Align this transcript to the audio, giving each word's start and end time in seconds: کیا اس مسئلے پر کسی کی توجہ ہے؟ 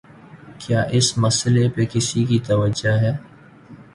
کیا 0.59 0.81
اس 0.91 1.07
مسئلے 1.17 1.65
پر 1.69 1.83
کسی 1.91 2.23
کی 2.25 2.39
توجہ 2.47 2.93
ہے؟ 3.01 3.13